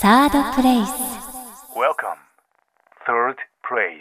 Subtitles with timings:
[0.00, 0.88] サードプレイス
[1.76, 2.16] Welcome.
[3.06, 4.00] Third place.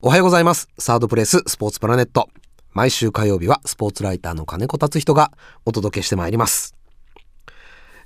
[0.00, 0.70] おはようございます。
[0.78, 2.30] サードプレイススポーツプラネット。
[2.72, 5.32] 毎週火曜日はスポーツライターの金子達人が
[5.66, 6.74] お届けしてまいります。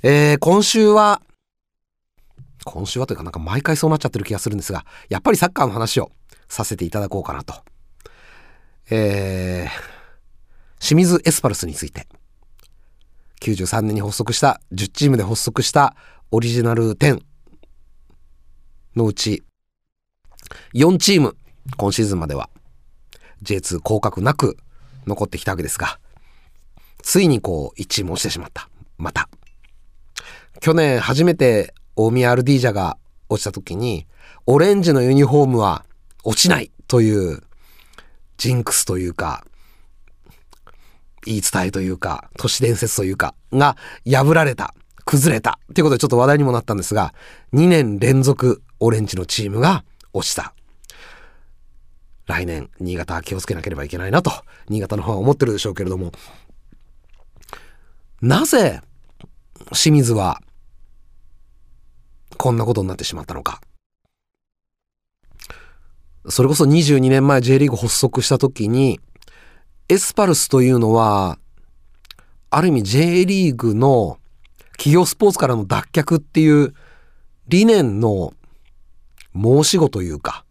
[0.03, 1.23] えー、今週は、
[2.65, 6.11] 今週はというかなんか毎回そうなっちゃってる気がするんですが、やっぱりサッカーの話を
[6.49, 7.55] させていただこうかなと。
[8.91, 12.09] えー、清水エスパルスについて。
[13.43, 15.95] 93年に発足した、10チームで発足した
[16.33, 17.21] オリジナル10
[18.95, 19.43] のうち、
[20.75, 21.35] 4チーム、
[21.77, 22.51] 今シーズンまでは
[23.43, 24.57] J2 降格なく
[25.09, 25.99] 残ってきたわけですが、
[27.03, 28.69] ついにこう1チーム落ちてしまった。
[28.97, 29.29] また。
[30.61, 32.97] 去年初めて大宮アルディージャが
[33.29, 34.07] 落ちた時に、
[34.47, 35.85] オレンジのユニフォームは
[36.23, 37.43] 落ちないという
[38.37, 39.45] ジンクスというか、
[41.27, 43.77] 言い伝えというか、都市伝説というか、が
[44.09, 44.75] 破られた、
[45.11, 47.13] 崩れたっていうことでちょっと話題にもなったんですが、
[47.53, 50.55] 2年連続オレンジのチームが落ちた。
[52.27, 54.31] 来年、新潟は気をつけなければいけないなと、
[54.69, 56.13] 新潟の方は思ってるでしょうけれども、
[58.23, 58.83] なぜ、
[59.73, 60.41] 清水は、
[62.37, 63.61] こんなことになってしまったのか。
[66.29, 69.01] それこそ22年前 J リーグ発足した時に、
[69.89, 71.37] エスパルスというのは、
[72.51, 74.20] ある意味 J リーグの
[74.81, 76.73] 企業スポーツからの脱却っていう
[77.49, 78.33] 理念の
[79.35, 80.47] 申し子というか、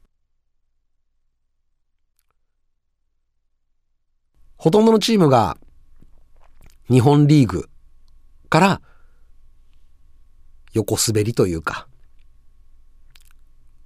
[4.56, 5.58] ほとんどのチームが
[6.92, 7.70] 日本リーグ
[8.50, 8.82] から
[10.74, 11.88] 横滑りというか、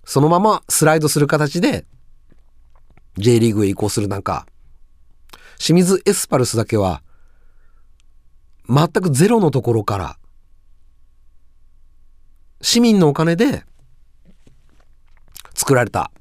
[0.04, 1.86] そのままスライドする形で
[3.16, 4.46] J リーグへ移行する中、
[5.58, 7.02] 清水エスパルスだけは
[8.68, 10.18] 全くゼロのところから
[12.64, 13.66] 市民のお金で
[15.54, 16.12] 作られた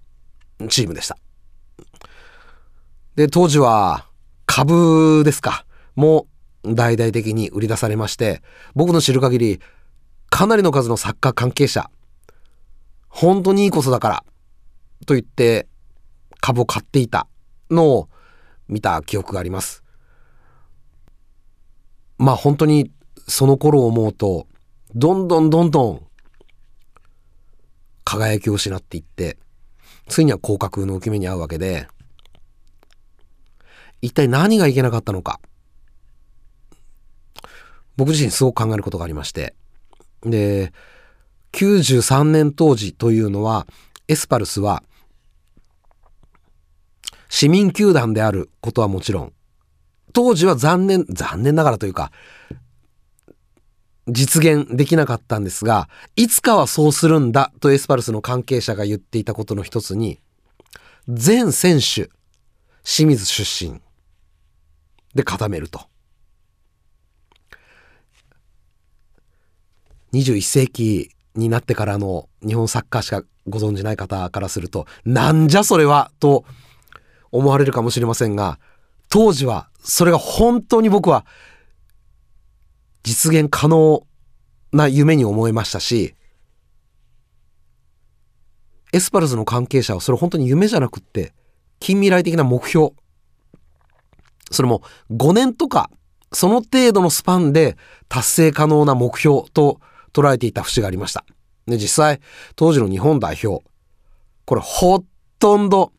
[0.68, 1.16] チームでした。
[3.14, 4.08] で、当時は
[4.44, 5.64] 株ですか、
[5.94, 6.26] も
[6.64, 8.42] 大々的に売り出されまして、
[8.74, 9.60] 僕の知る限り
[10.30, 11.88] かなりの数のサッカー関係者、
[13.08, 14.24] 本当にいいことだから
[15.06, 15.68] と言って
[16.40, 17.28] 株を買っていた
[17.70, 18.08] のを
[18.66, 19.84] 見た記憶があります。
[22.18, 22.90] まあ本当に
[23.28, 24.48] その頃を思うと、
[24.96, 26.06] どんどんどんどん
[28.04, 29.38] 輝きを失っていって、
[30.08, 31.86] ついには降格の受け目に遭うわけで、
[34.00, 35.40] 一体何がいけなかったのか。
[37.96, 39.54] 僕自身すごく考えることがありまして。
[40.22, 40.72] で、
[41.52, 43.66] 93年当時というのは、
[44.08, 44.82] エスパルスは、
[47.28, 49.32] 市民球団であることはもちろん、
[50.12, 52.12] 当時は残念、残念ながらというか、
[54.12, 60.20] 実現できなかったんですが、いつかはそうするんだとエスパルスの関係者が言っていたことの一つに、
[61.08, 62.10] 全選手、
[62.84, 63.80] 清水出身
[65.14, 65.80] で固めると。
[70.12, 76.44] 21世紀になってからの日本サッカーしかご存じない方からすると、なんじゃそれはと
[77.30, 78.58] 思われるかもしれませんが、
[79.08, 81.24] 当時はそれが本当に僕は
[83.02, 84.06] 実現可能
[84.72, 86.14] な夢に思いましたし、
[88.92, 91.32] エスパルスの関係者はそれ本当に夢じゃなくって、
[91.80, 92.90] 近未来的な目標。
[94.50, 95.90] それも5年とか、
[96.32, 97.76] その程度のスパンで
[98.08, 99.80] 達成可能な目標と
[100.12, 101.24] 捉えていた節がありました。
[101.66, 102.20] で、実際、
[102.54, 103.64] 当時の日本代表、
[104.44, 105.04] これほ
[105.38, 105.92] とんど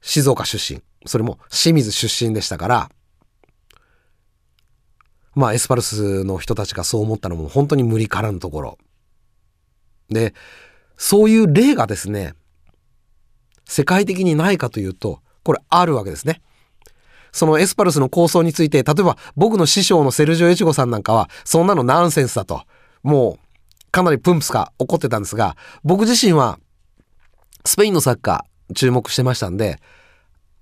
[0.00, 2.90] 静岡出身、それも清水出身でしたから、
[5.34, 8.78] まあエスパルスの人たちがそう思ったのも本当に無理からぬところ。
[10.10, 10.34] で、
[10.96, 12.34] そういう例がですね、
[13.64, 16.40] 世界的にないかというと、これあるわけですね。
[17.32, 22.62] そのエスパルスの構想について、例えば僕の師匠のセルジオ・エチゴさんなんかは、そんなのナンセンスだと、
[23.02, 26.58] もうかなりプンプスが起こってたんですが、僕自身は
[27.64, 29.80] スペインのサッカー注目してましたんで、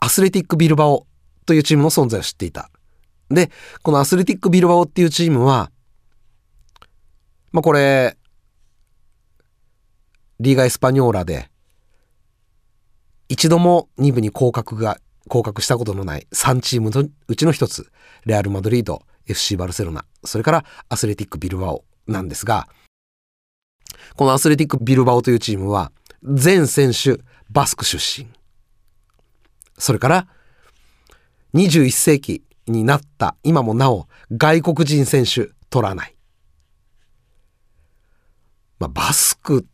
[0.00, 1.06] アスレティック・ビルバオ
[1.46, 2.70] というチームの存在を知っていた。
[3.34, 3.50] で、
[3.82, 5.70] このアスレティック・ビルバオっていうチームは、
[7.52, 8.16] まあこれ、
[10.40, 11.50] リーガ・エスパニョーラで、
[13.28, 14.98] 一度も2部に降格が、
[15.28, 17.90] 降格したことのない3チームのうちの一つ、
[18.24, 22.68] レアル・マドリード、FC バルセロナ、それからアスレティック・ビルバオなんですが、
[24.16, 25.92] このアスレティック・ビルバオというチームは、
[26.22, 28.28] 全選手バスク出身。
[29.78, 30.26] それから、
[31.54, 34.06] 21世紀になった今もなお
[34.36, 36.14] 外国人選手取らない。
[38.78, 39.66] まあ、バスク、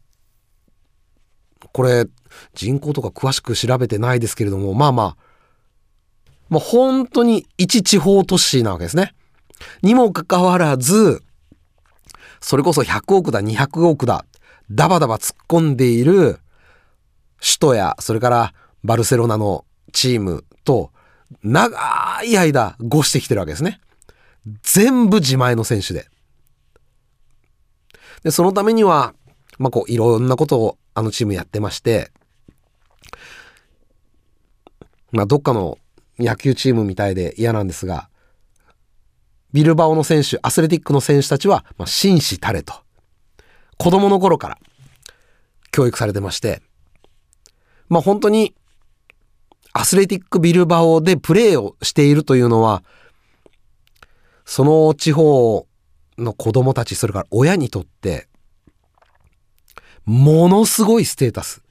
[1.73, 2.07] これ
[2.55, 5.17] 人口とか詳しく調べてないですけれども、まあまあ、
[6.49, 9.15] まあ本当に一地方都市なわけですね。
[9.83, 11.23] にもかかわらず、
[12.41, 14.25] それこそ100億だ、200億だ、
[14.71, 16.39] ダバダバ突っ込んでいる
[17.41, 18.55] 首都や、それから
[18.85, 20.93] バルセロナのチームと
[21.43, 23.81] 長い間ごしてきてるわけですね。
[24.63, 26.09] 全部自前の選手で。
[28.23, 29.15] で、そのためには、
[29.59, 32.11] まあ、こう、いろんなことをあのチームやってまして、
[35.13, 35.79] まあ、どっかの
[36.19, 38.09] 野球チームみたいで嫌なんですが、
[39.53, 42.75] ビルバオの選手、アスレティックの選手たちは、まあ、紳士たれと、
[43.79, 44.59] 子供の頃から
[45.71, 46.61] 教育されてまして、
[47.89, 48.55] まあ本当に
[49.79, 52.83] アスレティックビルバオでプレーをしているというのは、
[54.45, 55.69] その地方
[56.19, 58.27] の子供たち、それから親にとって、
[60.05, 61.63] ものすごいステータス。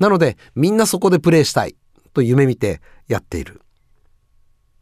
[0.00, 1.76] なので、みんなそこでプレーしたい
[2.12, 3.62] と夢見てやっている。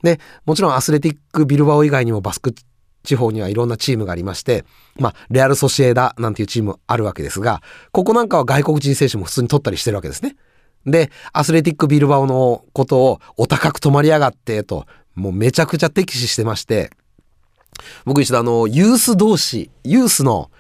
[0.03, 2.55] で、もちろんアスレティックビルバオ以外にもバスク
[3.03, 4.65] 地方にはいろんなチームがありまして、
[4.97, 7.63] まあ、レアル・ソシエダなんていうチームあるわけですが、
[7.93, 10.37] ここなんかは外国人選手も普通に取ったりしてるわけですね。
[10.87, 16.91] で、アスレティック・ビルバオのことをお高く泊まりやがってと、もうめちゃくちゃ敵視してまして、
[18.05, 20.51] 僕一度あの、ユース同士、ユースの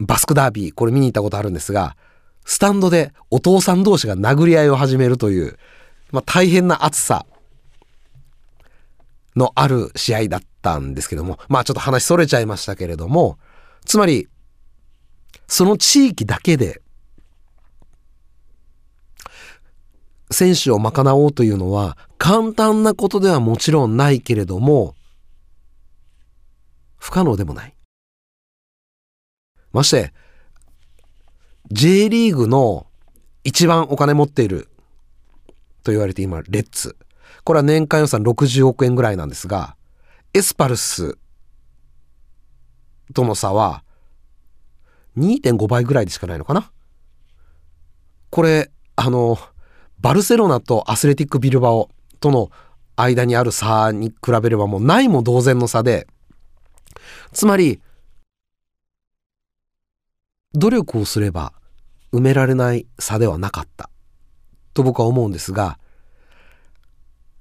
[0.00, 1.96] バスクダービー、これ見に行ったことあるんですが、
[2.44, 5.58] スタンドでお父さん同士が殴り合いを始めるという、
[6.12, 7.26] まあ、大変な暑さ
[9.38, 13.38] のある試合だったんですけども、まあちょっと話それちゃいましたけれども、
[13.86, 14.28] つまり、
[15.46, 16.82] その地域だけで、
[20.30, 24.94] 選手を賄おうというのは簡単なことではもちろんないけれども、
[26.98, 27.74] 不可能でもない。
[29.72, 30.12] まして、
[31.70, 32.86] J リーグの
[33.44, 34.68] 一番お金持っている
[35.82, 36.96] と言われて今、レッツ。
[37.44, 39.76] これは年間予算60億円ぐらいなんですが、
[40.34, 41.18] エスパルス
[43.14, 43.82] との差は
[45.16, 46.70] 2.5倍ぐらいでしかないのかな。
[48.30, 49.38] これ、あの、
[50.00, 51.90] バルセロナとアスレティック・ビルバオ
[52.20, 52.50] との
[52.96, 56.06] 間にある差に比べればもうないも同然の差で、
[57.32, 57.80] つまり、
[60.54, 61.52] 努力をすれば
[62.12, 63.90] 埋められない差ではなかった
[64.72, 65.78] と僕は思うんですが、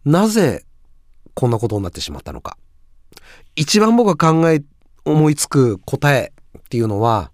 [0.08, 0.64] なぜ
[1.34, 2.58] こんなことになってしまったのか。
[3.58, 4.64] 一番僕が考え、
[5.04, 7.30] 思いつく答えっていうのは、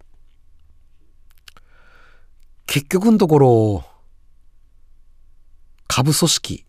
[2.66, 3.86] 結局のところ、
[5.88, 6.66] 株組織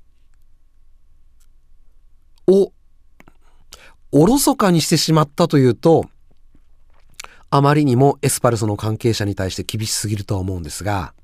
[2.48, 2.72] を
[4.12, 6.04] おろそかにしてしまったというと、
[7.48, 11.14] あまりにもエスパルスの関係者に対して厳しすぎるとは思うんですが、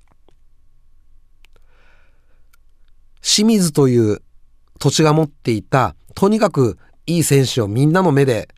[3.20, 4.22] 清水という
[4.80, 8.48] 土地が持っていた、とにかくいい選手をみんなの目で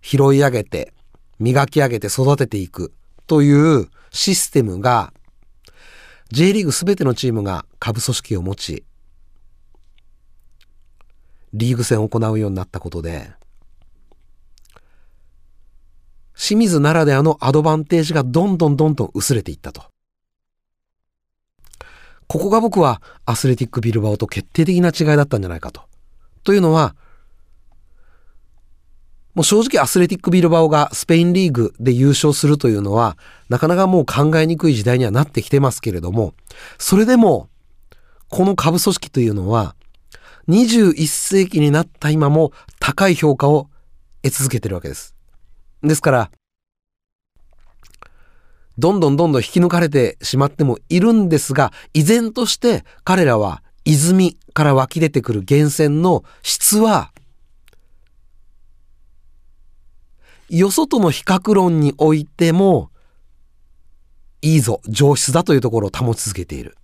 [0.00, 0.94] 拾い上げて、
[1.38, 2.92] 磨き上げて育てていく
[3.26, 5.12] というシステムが、
[6.32, 8.84] J リーグすべてのチームが下部組織を持ち、
[11.52, 13.30] リーグ戦を行うようになったことで、
[16.34, 19.84] 清水ならではのアドバンテージがどんどんどんどん薄れていったと。
[22.28, 25.82] ここが僕はアスレティックビルバオと決定的な違いだったんじゃないかと。
[26.44, 26.94] というのは、
[29.34, 33.18] もう正直アスレティックビルバオがスペインリーグで優勝するというのは、
[33.50, 36.32] なかなかもう考えにくい時代にはなってきてますけれども、
[36.78, 37.48] それでも、
[38.28, 39.76] この下部組織というのは、
[40.48, 43.68] 21世紀になった今も高い評価を
[44.22, 45.14] 得続けてるわけです。
[45.82, 46.30] ですから、
[48.78, 57.12] どんどんどんどん引き抜かれてしまってもいるんですが、依然として彼らは泉から湧き出てくる源泉の質は、
[60.48, 62.90] よそとの比較論においても、
[64.42, 66.76] いいぞ、上質だというところを保ち続けている。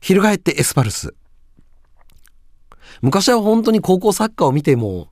[0.00, 1.14] 翻ってエスパルス。
[3.00, 5.08] 昔は本当に高校サッカーを見ても、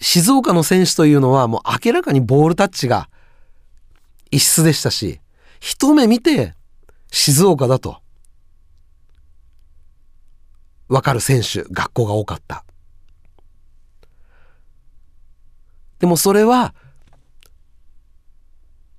[0.00, 3.10] 静岡の選手というのはもう明らかにボールタッチが
[4.30, 5.20] 異質でしたし、
[5.60, 6.54] 一目見て
[7.12, 7.98] 静岡だと
[10.88, 12.64] わかる選手、学校が多かった。
[15.98, 16.74] でもそれは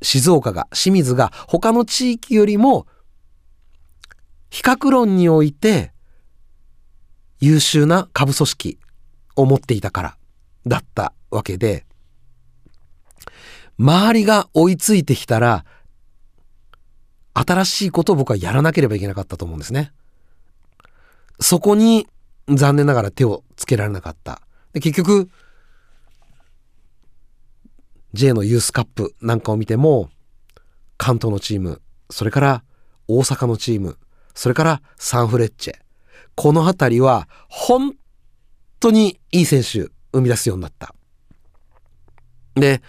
[0.04, 2.86] 静岡が、清水が他の地域よりも
[4.50, 5.92] 比較論において
[7.40, 8.80] 優秀な下部組織
[9.36, 10.18] を持っていたから
[10.66, 11.86] だったわけで、
[13.78, 15.66] 周りが追いついてきたら、
[17.34, 19.92] 新しいことを僕はやらなければいけなかったと思うんですね。
[21.40, 22.08] そこに
[22.48, 24.42] 残念ながら手をつけられなかった。
[24.74, 25.30] で結局、
[28.14, 30.10] J のユースカップなんかを見ても、
[30.98, 32.64] 関東のチーム、それから
[33.08, 33.98] 大阪のチーム、
[34.36, 35.76] それからサンフレッチェ。
[36.36, 37.96] この辺りは本
[38.80, 40.94] 当にいい選手生み出すようになった。
[42.56, 42.82] で、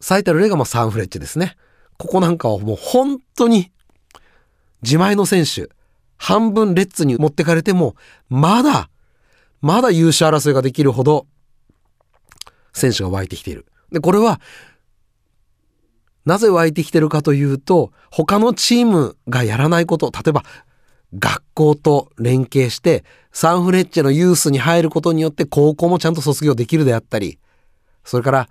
[0.00, 1.56] 最たる例がもサンフレッチェですね。
[1.96, 3.72] ここなんかはもう本当に
[4.82, 5.70] 自前の選手、
[6.16, 7.96] 半分レッツに持ってかれても、
[8.28, 8.90] まだ、
[9.60, 11.26] まだ優勝争いができるほど
[12.72, 13.66] 選手が湧いてきている。
[13.90, 14.40] で、これは、
[16.24, 20.44] なぜ湧いてきてるかというと、他のチームがやらないこと、例えば、
[21.18, 23.04] 学校と連携して、
[23.40, 27.38] サンフレッチェのユースに入ることによって高校もちゃんと卒業できるであったり、
[28.02, 28.48] それから、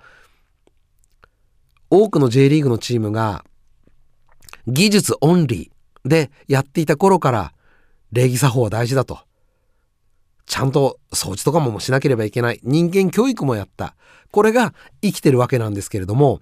[1.90, 3.44] 多くの J リーグのチームが、
[4.66, 7.52] 技術オンリーでやっていた頃から、
[8.14, 9.20] 礼儀作法は大事だと。
[10.46, 12.62] ちゃんと掃除とかもしなければいけない。
[12.64, 13.94] 人間教育もやった。
[14.32, 16.40] これが生きてるわけなんですけれども、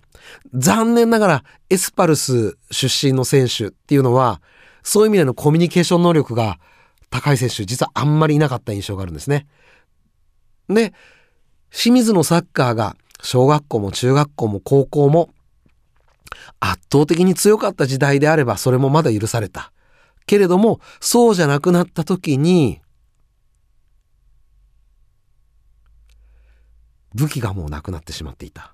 [0.53, 4.39] 残念ながらエスパルス出身の選手っていうのは、
[4.83, 6.59] そういう意味でのコミュニケーション能力が
[7.15, 9.47] 高い選手、実はあんまりいなかった印象があるんですね。
[10.67, 10.93] で、
[11.71, 15.29] 清水のサッカーが小学校も中学校も高校も
[16.59, 19.71] 圧倒的に強かった時代であればそれもまだ許された。
[20.25, 22.81] けれども、そうじゃなくなった時に、
[27.13, 28.73] 武器がもうなくなってしまっていた。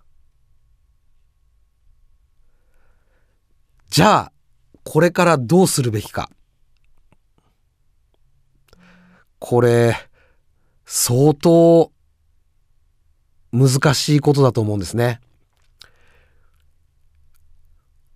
[3.89, 4.31] じゃあ、
[4.83, 6.31] これからどうするべきか。
[9.51, 9.97] これ、
[10.85, 11.91] 相当
[13.51, 15.19] 難しいことだと思うんですね。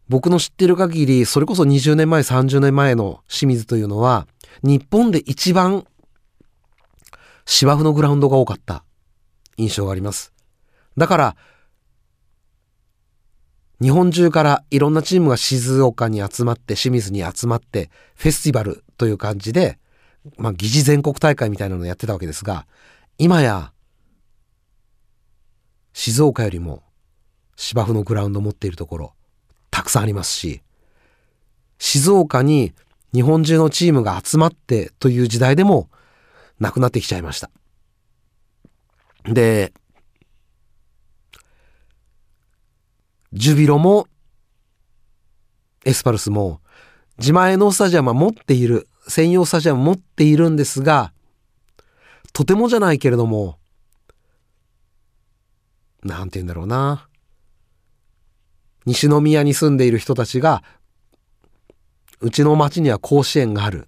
[0.08, 4.30] 僕の知ってる限り、それこそ20年前、30年前の清水というのは、
[4.64, 5.86] 日本で一番
[7.46, 8.86] 芝生のグラウンドが多かった
[9.58, 10.32] 印象があります。
[10.96, 11.36] だから、
[13.82, 19.80] 日本中からいろんなチームが静岡に集まって、清水に集まって、フェスティバルという感じで、
[20.38, 22.66] まあ、疑似全国大会みたいなのをやってたわけですが、
[23.18, 23.72] 今や、
[25.94, 26.84] 静岡よりも
[27.56, 29.14] 芝生のグラウンド持っているところ、
[29.72, 30.62] たくさんありますし、
[31.78, 32.74] 静岡に
[33.14, 35.90] 日本中のチームが集まってという時代でも
[36.60, 37.50] なくなってきちゃいました。
[39.24, 39.74] で、
[43.34, 44.08] ジュビロも
[45.84, 46.62] エスパルスも
[47.18, 51.14] 自前のスタジアムは持っている、専用スタジアム持っているんですが、
[52.34, 53.58] とてもじゃないけれども、
[56.04, 57.08] なんて言うんだろうな。
[58.86, 60.64] 西宮に住んでいる人たちが、
[62.22, 63.88] うちの町には甲子園がある。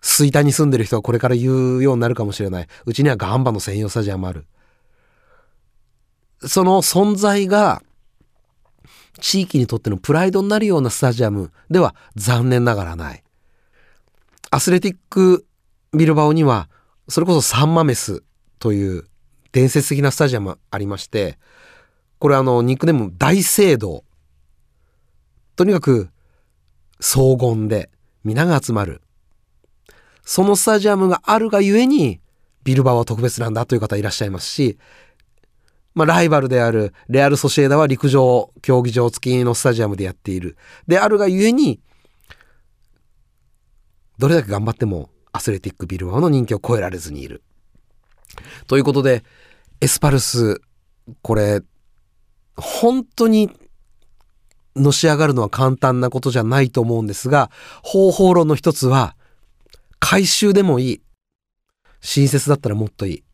[0.00, 2.68] 吹田に住んでる人はこれから言うようになるかもしれない。
[2.86, 4.46] うちにはガンバの専用スタジアムある。
[6.46, 7.82] その存在が
[9.18, 13.22] 地域にとってのプライドになるようなスタジアムでは残念ながらない。
[14.50, 15.46] アスレティック
[15.92, 16.68] ビルバオには
[17.08, 18.22] それこそサンマメス
[18.58, 19.04] という
[19.52, 21.38] 伝説的なスタジアムありまして
[22.18, 24.04] これあのニックネーム大聖堂
[25.56, 26.10] とにかく
[27.00, 27.90] 荘厳で
[28.24, 29.02] 皆が集まる
[30.24, 32.20] そのスタジアムがあるがゆえに
[32.64, 34.78] ビルバオは特別なんだという方いらっしゃいますし
[35.98, 40.56] まあ、ライバルであるレアル・ソシエダは陸上競技場付きのスタジアムでやっている。
[40.86, 41.80] であるがゆえに、
[44.16, 47.42] どれだけ頑張ってもアスレティックビルバオの人気を超えられずにいる。
[48.68, 49.24] ということで、
[49.80, 50.60] エスパルス、
[51.20, 51.62] これ、
[52.54, 53.50] 本当に
[54.76, 57.50] のし上がるのは簡単なことじゃないと思うんですが、
[57.82, 59.16] 方法論の一つは、
[59.98, 61.02] 回収でもいい。
[62.00, 63.24] 新設だったらもっといい。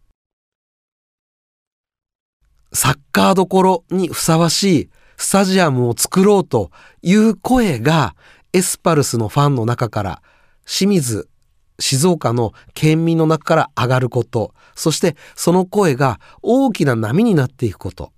[2.74, 6.70] サッカーどころにふさわしいスタジアムを作ろうと
[7.02, 8.16] いう声が
[8.52, 10.22] エスパルスのファンの中から
[10.66, 11.28] 清水、
[11.78, 18.12] 静岡の県民の中から上がること、そしてその声が大きな波になっていくこと、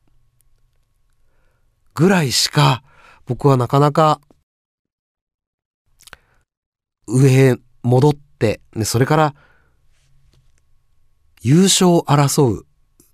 [1.94, 2.82] ぐらいしか
[3.26, 4.20] 僕はなかなか
[7.06, 9.34] 上へ戻って、ね、それから
[11.42, 12.66] 優勝を争う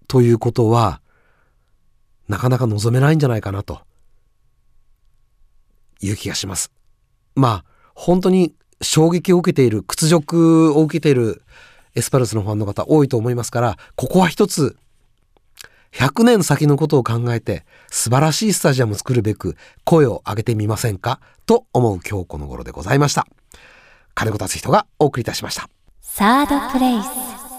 [0.07, 1.02] ということは
[2.33, 3.81] なかなか望めないんじゃないかなと。
[6.01, 6.73] いう気がします。
[7.37, 11.43] まあ本当に衝撃を受けている屈辱を受けている
[11.95, 14.77] エスパルスのファンの方多いと思いますからここは一つ
[15.93, 21.21] 100年先のことを考えて素晴らしいスタジアムを作るべく声を上げてみませんか？
[21.47, 23.27] と思う今日この頃でございました。
[24.15, 25.69] 金子達人がお送りいたしました。
[26.01, 27.52] サードプレイス